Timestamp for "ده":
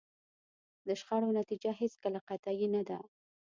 2.87-2.97